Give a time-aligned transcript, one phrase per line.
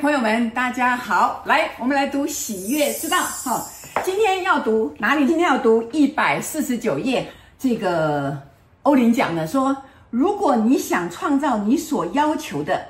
[0.00, 1.42] 朋友们，大家好！
[1.44, 3.66] 来，我们来读《喜悦之道》哈。
[4.02, 5.26] 今天要读哪里？
[5.26, 7.30] 今天要读一百四十九页。
[7.58, 8.34] 这个
[8.82, 9.76] 欧林讲的说，
[10.08, 12.82] 如果你想创造你所要求的，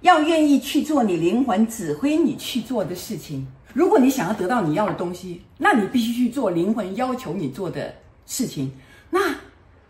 [0.00, 3.46] 要愿意去做你灵魂指挥你去做的事情。
[3.72, 7.94] 如果你想要得到你要的东西，那你必须去做灵魂要求你做的
[8.26, 8.72] 事情。
[9.10, 9.20] 那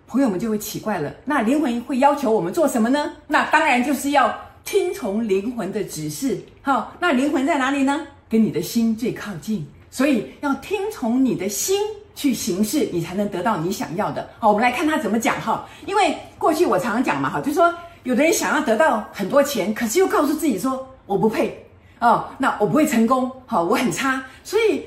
[0.06, 3.10] 朋友们就会奇怪了，那灵魂会要求我们做什么呢？
[3.26, 4.38] 那当然就是要。
[4.68, 8.06] 听从灵魂的指示，好，那灵魂在哪里呢？
[8.28, 11.80] 跟你的心最靠近，所以要听从你的心
[12.14, 14.28] 去行事，你才能得到你想要的。
[14.38, 15.66] 好，我们来看他怎么讲哈。
[15.86, 21.66] 因为过去我常常讲嘛，哈，就说有的人想要得到很多钱，可是又告诉自己说我不配
[22.00, 24.82] 哦，那我不会成功，好，我很差，所以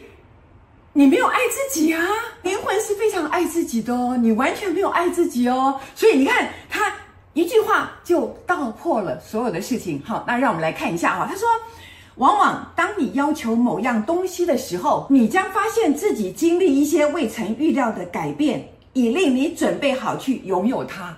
[0.94, 2.08] 你没有爱自己啊。
[2.44, 6.94] 灵魂是非常爱自己的哦，你完全没有爱自己哦，所以你看他。
[7.34, 10.02] 一句话就道破了所有的事情。
[10.06, 11.26] 好，那让我们来看一下哈。
[11.30, 11.48] 他说，
[12.16, 21.18] 往往当你要求某样东西的时候，你将发现自己经历一些未曾预料的改变，以令你准备好去拥有它。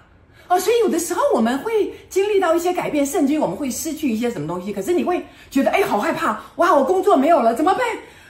[0.49, 4.71] 哦，所以有的时候我们会经历到一些改变，甚至于我们会失去一些什么东西。
[4.71, 6.39] 可是你会觉得，哎，好害怕！
[6.57, 7.81] 哇，我工作没有了，怎么办？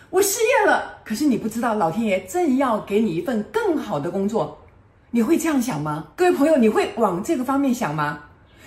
[0.09, 0.93] 我失业了。
[1.03, 4.57] 可是你不知道，老天爷正要给你一份更好的工作。
[5.15, 6.07] 你会这样想吗？
[6.15, 8.19] 各位朋友，你会往这个方面想吗？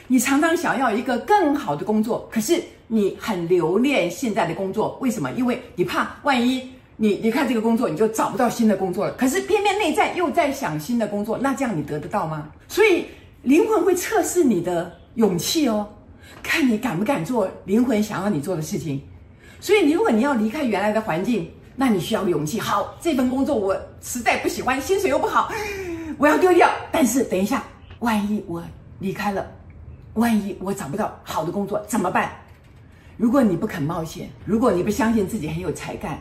[0.07, 5.29] 你常常想要一个更好的工作，可是你很留恋现在的工作，为什么？
[5.33, 6.63] 因为你怕万一
[6.95, 9.13] 你离开这个工作，你就找不到新的工作了。
[9.15, 12.47] 可是偏偏内在又在想新的工作，那这样你得得到吗？
[12.69, 13.07] 所以
[13.43, 15.85] 灵魂会测试你的勇气哦，
[16.45, 19.03] 看你敢不敢做灵魂想要你做的事情。
[19.59, 22.61] 所以，如果你要离开原来的环境，那你需要勇气。
[22.61, 25.51] 好，这份工作我实在不喜欢，薪水又不好。
[26.19, 27.63] 我要丢掉，但是等一下，
[27.99, 28.63] 万一我
[28.99, 29.47] 离开了，
[30.15, 32.33] 万一我找不到好的工作怎么办？
[33.19, 36.19] 如果你不肯冒险，如果你不相信自己很有才干，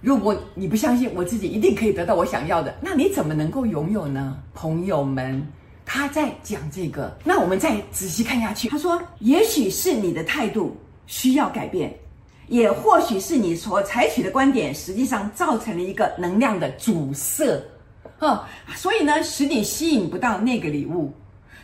[0.00, 4.38] 如果你不相信我自己一定可以得到我想要的，那你怎么能够拥有呢？
[4.54, 5.44] 朋友们，
[5.84, 8.68] 他在讲这个，那我们再仔细看下去。
[8.68, 11.92] 他说，也许是你的态度需要改变，
[12.46, 17.60] 也或许是你所采取的观点实际上造成了一个能量的阻塞。
[18.22, 18.44] 哦，
[18.76, 21.12] 所以呢，使你吸引不到那个礼物，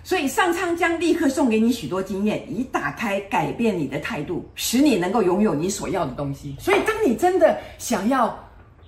[0.02, 6.56] 所以上苍将立刻送给你许多经验，以打开改变你的态度，使你能够拥有你所要的东西。
[6.58, 8.36] 所以，当你真的想要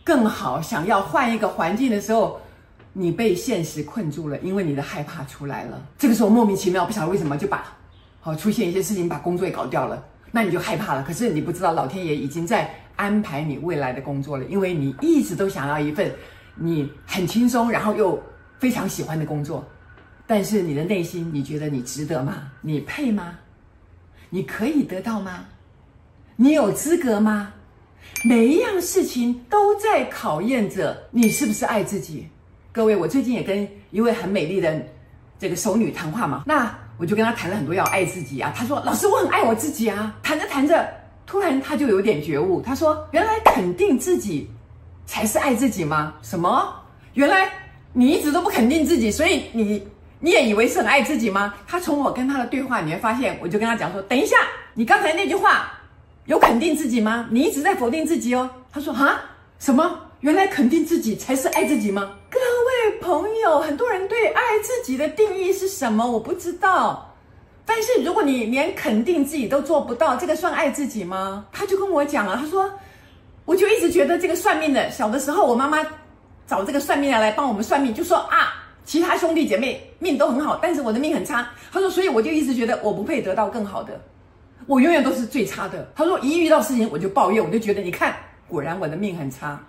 [0.02, 2.40] 更好，想要换一个环境的时候，
[2.92, 5.80] 你被现实困住了，因为你的害怕出来了。
[5.96, 7.72] 这个时候莫名其妙，不晓得为什么就把
[8.18, 11.04] 好出现一些事情，把工作也搞掉了，那你就害怕了。
[11.04, 16.12] 可是你不知道，老天爷已经在安排你未来的工作了，因为你一直都想要一份。
[16.54, 18.22] 你很轻松，然后又
[18.58, 19.64] 非常喜欢的工作，
[20.26, 22.50] 但是你的内心，你觉得你值得吗？
[22.60, 23.38] 你配吗？
[24.28, 25.44] 你可以得到吗？
[26.36, 27.52] 你有资格吗？
[28.24, 32.26] 每一样事情都在考验着你是不是爱自己。
[32.72, 34.80] 各位，我最近也跟一位很美丽的
[35.38, 38.52] 这个熟女谈话嘛，那我就跟她谈了很多要爱自己啊。
[38.54, 40.88] 她说：“老师，我很爱我自己啊。”谈着谈着，
[41.26, 44.48] 突然她就有点觉悟，她说：“原来肯定自己。”
[45.10, 46.14] 才是爱自己吗？
[46.22, 46.72] 什么？
[47.14, 47.50] 原来
[47.92, 49.84] 你一直都不肯定自己，所以你
[50.20, 51.52] 你也以为是很爱自己吗？
[51.66, 54.36] 他从我跟他的对话，你会发现，我就跟他讲说：等一下，
[54.72, 55.72] 你刚才那句话
[56.26, 57.26] 有肯定自己吗？
[57.28, 58.48] 你一直在否定自己哦。
[58.70, 59.20] 他说：哈，
[59.58, 59.98] 什么？
[60.20, 62.08] 原来肯定自己才是爱自己吗？
[62.30, 66.08] 各位朋友，很多人对爱自己的定义是什么？
[66.08, 67.12] 我不知道。
[67.66, 71.44] 但是如果你连肯定自己都做不到，这个算爱自己吗？
[71.50, 72.70] 他就跟我讲了，他说。
[73.90, 75.78] 觉得这个算命的，小的时候我妈妈
[76.46, 81.48] 找这个算命的来帮我们算命，就说啊，其他兄弟姐妹命都很好，但是我的命很差。
[81.72, 84.00] 他说，所以我就一直觉得我不配得到更好的，
[84.66, 85.90] 我永远都是最差的。
[85.94, 88.16] 他说，一遇到事情我就抱怨，我就觉得你看，
[88.48, 89.60] 果然我的命很差。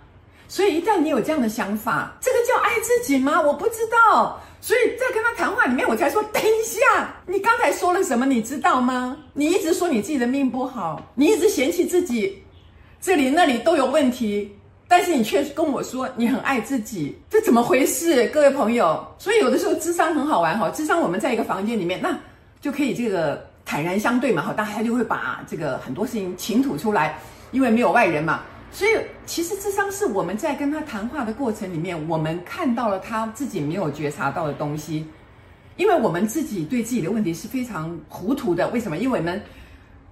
[0.48, 3.40] 所以一旦你有这样的想法，这个叫爱自己吗？
[3.40, 4.38] 我不知道。
[4.60, 8.26] 所以在跟他谈话里面，我才说，等一下，你刚才说了什么？
[8.26, 9.16] 你知道吗？
[9.32, 12.41] 你一直说你自己的命不好，你一直嫌弃自己。
[13.02, 14.48] 这里那里都有问题，
[14.86, 18.28] 但是你却跟我说你很爱自己，这怎么回事？
[18.28, 22.16] 各位朋友，所以有的时候智商很好玩哈，智商我们在一个房间里面，那
[22.60, 27.18] 就可以这个坦然相对嘛，好，大家就会把这个很多事情倾吐出来，
[27.50, 28.90] 因为没有外人嘛，所以
[29.26, 35.04] 其实智商是我们在跟他谈话的过程里面，我们看到了他自己没有觉察到的东西，
[35.76, 38.96] 因为我们自己对自己的问题是非常糊涂的，为什么？
[38.96, 39.42] 因为我们。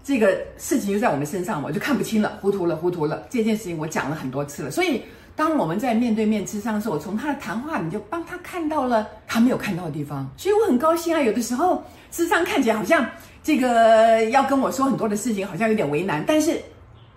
[0.02, 3.23] 这个事情就在我们身上，我就看不清了，糊涂了，糊涂了。
[3.29, 5.02] 这件事情我讲了很多次了，所以
[5.37, 11.20] 当我们在面对面咨商的时候，我从他的谈话，你就帮他看到了他没有看到的地方，所以我很高兴啊。
[11.20, 13.06] 有的时候咨商看起来好像
[13.43, 16.61] 这个要跟我说很多的事情，好像有点为难，但是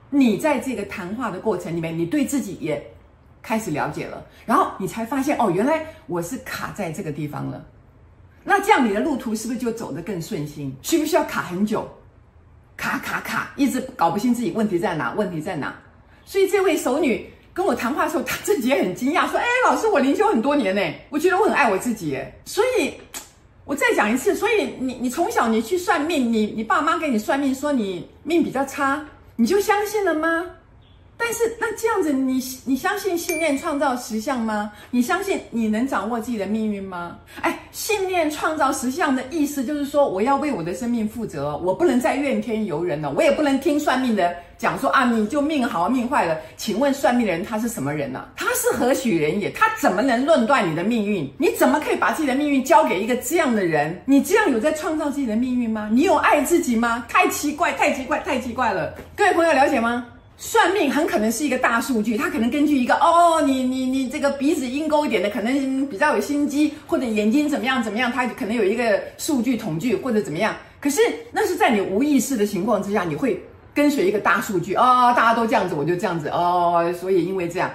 [0.10, 2.86] 你在这个谈话的过程里面，你对自己也
[3.42, 7.66] 开始了解了，然后你才发现哦，原来我是卡在这个地方了。
[8.44, 10.76] 那这样你的路途是不是就走得更顺心？
[10.82, 11.90] 需不需要卡很久？
[12.76, 15.14] 卡卡卡，一直搞不清自己问题在哪？
[15.14, 15.74] 问题在哪？
[16.26, 17.30] 所以这位熟女。
[17.56, 20.82] 跟我谈话的时候，她自己也很惊讶，说：“哎，老师，我灵修很多年呢，
[21.12, 22.94] 我觉得我很爱我自己。”所以，
[23.64, 29.06] 我再讲一次，所以你你从小你去算命，你你爸妈给你算命说你命比较差，
[29.36, 30.48] 你就相信了吗？
[31.18, 34.72] 但是那这样子你，你相信信念创造实相吗？
[34.92, 37.18] 你相信你能掌握自己的命运吗？
[37.42, 46.38] 哎，信念创造实相的意思就是说，我要为我的生命负责，我不能再怨天尤人了，我也不能听算命的讲说啊，你就命好命坏了。
[46.58, 49.50] 请问算命的人他是什么人呢、他是何许人也？
[49.52, 51.32] 他怎么能论断你的命运？
[51.38, 54.02] 你怎么可以把自己的命运交给一个这样的人？
[54.06, 55.90] 你这样有在创造自己的命运吗？
[55.92, 57.06] 你有爱自己吗？
[57.08, 58.94] 太奇怪，太奇怪，太奇怪了！
[59.16, 60.06] 各位朋友了解吗？
[60.36, 70.56] 算命很可能是一个大数据，他可能根据一个哦，你你你这个鼻子鹰钩一点的，可能比较有心机，或者眼睛怎么样怎么样，他可能有一个数据统计或者怎么样。
[70.82, 71.00] 可是
[71.32, 73.42] 那是在你无意识的情况之下，你会
[73.74, 77.72] 跟随一个大数据哦，大家都这样子，我就这样子哦，所以因为这样。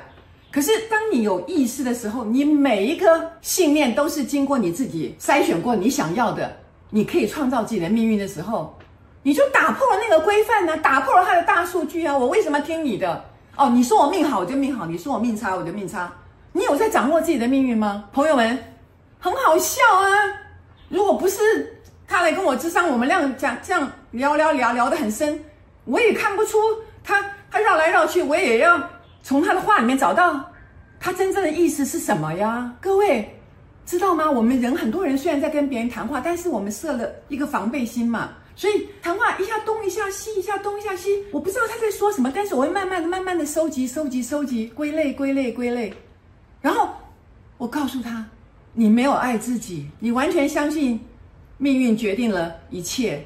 [0.51, 6.55] 可是当你有意识的时候，你每一颗信念都是经过你自己筛选过你想要的，
[6.91, 8.75] 你可以创造自己的命运的时候。
[9.25, 11.38] 你就打破了那个规范呢，打破了他的
[11.79, 12.19] 数据啊！
[12.19, 13.25] 我为什么听你的？
[13.57, 16.13] 哦，你说我命好我就命好，你说我命差我就命差。
[16.51, 18.03] 你有在掌握自己的命运吗？
[18.13, 18.59] 朋友们，
[19.21, 20.11] 很好笑啊！
[20.89, 21.39] 如果不是
[22.09, 25.39] 他来跟我智商，我们俩讲这样聊聊聊聊得很深，
[25.85, 26.59] 我也看不出
[27.05, 28.83] 他他绕来绕去，我也要
[29.23, 30.45] 从他的话里面找到
[30.99, 32.73] 他真正的意思是什么呀？
[32.81, 33.39] 各位
[33.87, 34.29] 知道吗？
[34.29, 38.31] 我们人很多人虽然在跟别人谈话，但是我们设了一个防备心嘛。
[38.59, 45.95] 所以谈话一下东一下西，一下东一下西，我不知道他在说什么，但是我会慢慢的、慢慢的收集、收集、收集，归类、归类、归类。
[46.61, 46.89] 然后
[47.57, 48.27] 我告诉他
[48.75, 50.99] ：“你没有爱自己，你完全相信
[51.57, 53.25] 命运决定了一切，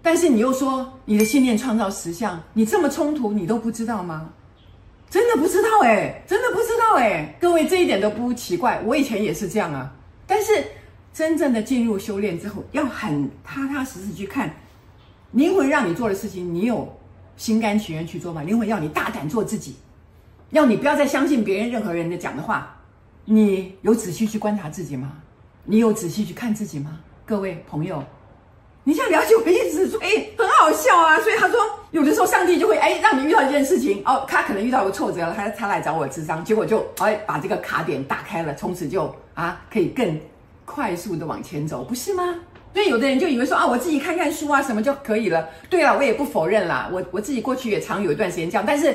[0.00, 4.30] 但是你又说你的信念创造实相，你这么冲突，你都不知道吗？
[5.10, 9.92] 真的不知道诶，真的不知道诶，各位这一点都不奇怪，我以前也是这样啊，
[10.28, 10.64] 但是。”
[11.14, 14.52] 真正的进入修炼之后，要很踏踏实实去看
[15.30, 16.92] 灵魂让你做的事情，你有
[17.36, 18.42] 心甘情愿去做吗？
[18.42, 19.76] 灵魂要你大胆做自己，
[20.50, 22.76] 要你不要再相信别人任何人的讲的话。
[23.26, 25.12] 你有仔细去观察自己吗？
[25.64, 26.98] 你有仔细去看自己吗？
[27.24, 28.02] 各位朋友，
[28.82, 29.88] 你想了解我的意思？
[29.88, 31.18] 说，哎，很好笑啊！
[31.20, 31.58] 所以他说，
[31.92, 40.20] 有的时候上帝就会哎让你遇到一件事情哦，他可能遇到个挫折了，他他来找我智商，结果就哎把这个卡点打开了，从此就啊可以更。
[40.64, 42.22] 快速的往前走，不是吗？
[42.72, 45.48] 所以有的人就以为说啊，我自己看看书啊，什么就可以了。
[45.70, 48.92] 对了，我也不否认啦，我我自己过去也常有一段时间这样，但是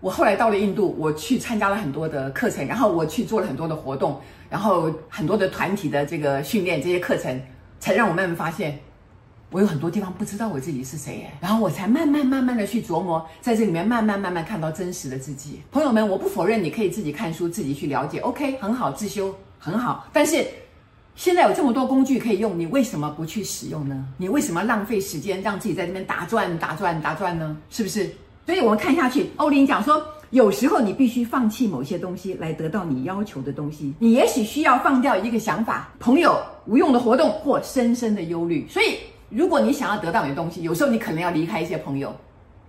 [0.00, 7.42] 我后来到了印度，我去参加了很多的课程，然后我去做了很多的活动，然后很多的团体的这个训练，这些课程
[7.80, 8.78] 才让我慢慢发现，
[9.50, 15.60] 我有很多地方不知道我自己是谁耶，然后我才慢慢慢慢的去琢磨，在这里面慢慢慢慢看到真实的自己。
[15.72, 20.46] 朋友们，我不否认你可以自己看书，自己去了解，OK，很好，自修很好，但是。
[21.16, 24.06] 现在有这么多工具可以用，你为什么不去使用呢？
[24.18, 27.56] 你为什么浪费时间让自己在这边打转、打转、打转呢？
[27.70, 28.14] 是不是？
[28.44, 33.94] 所以我们看下去，欧林讲说，有时候你必须放弃某些东西来得到你要求的东西。
[33.98, 38.66] 你也许需要放掉一个想法、朋友、无用的活动或深深的忧虑。
[38.68, 38.98] 所以，
[39.30, 42.14] 如果你想要得到你的东西，有时候你可能要离开一些朋友，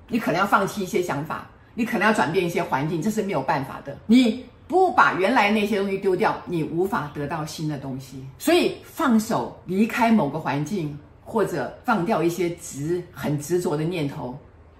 [0.07, 3.97] 你可能要放弃一些想法，你可能要转变一些环境，这是没有办法的。
[4.05, 4.45] 你。
[4.67, 8.23] 不把原来那些东西丢掉，你无法得到新的东西。
[8.37, 14.37] 所以放手离开某个环境，或者放掉一些执很执着的念头，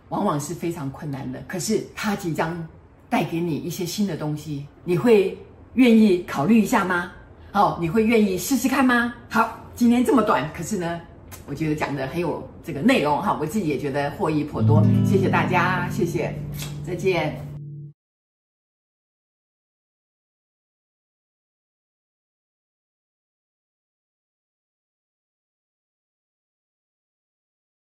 [0.10, 1.42] 往往是非常困难的。
[1.48, 2.68] 可是它即将
[3.10, 5.38] 带给你一些新的东西，你会
[5.76, 7.12] 愿意考虑一下吗？
[7.54, 9.14] 哦，你会愿意试试看吗？
[9.30, 11.00] 好，今天这么短，可是呢，
[11.48, 14.84] 我觉得讲的很有这个内容哈，我自己也觉得获益颇多。
[15.06, 16.38] 谢谢大家，谢谢，
[16.86, 17.47] 再见。